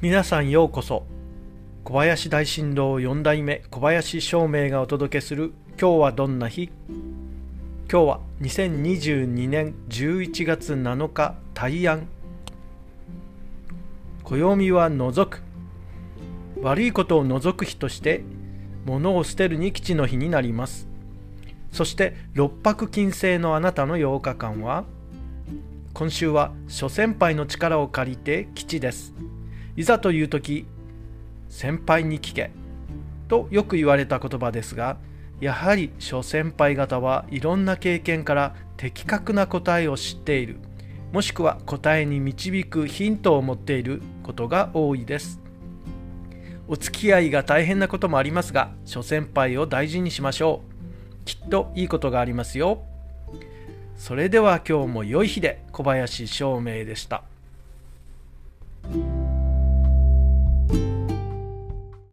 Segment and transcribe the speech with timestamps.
[0.00, 1.06] 皆さんようこそ。
[1.84, 6.70] 小林大震動4代目小林照明がお届けする今日はどんな日？
[7.90, 12.06] 今日は2022年11月7日大安。
[14.24, 15.42] 暦は除く。
[16.60, 18.24] 悪いことを除く日として
[18.84, 20.86] 物を捨てるに基地の日になります。
[21.72, 24.84] そして六白金星のあなたの8日間は
[25.94, 29.14] 今週は諸先輩の力を借りて基地です。
[29.76, 30.66] いざという時
[31.48, 32.50] 先輩に聞け
[33.28, 34.98] とよく言われた言葉ですが
[35.40, 40.58] やはり諸先輩方はいろんな経験から的確な答えを知っている
[41.14, 45.38] もしくは答えに導くヒントを持っていることが多いです。
[46.66, 50.62] お付き合いが大変なこともありますが諸先輩を大事にしましょ
[51.22, 51.24] う。
[51.24, 52.82] きっといいことがありますよ。
[53.96, 57.22] それでは今日も良い日で小林照明でした。